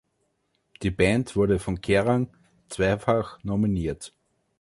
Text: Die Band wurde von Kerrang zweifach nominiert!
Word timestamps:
Die 0.81 0.89
Band 0.89 1.35
wurde 1.35 1.59
von 1.59 1.79
Kerrang 1.79 2.35
zweifach 2.69 3.37
nominiert! 3.43 4.15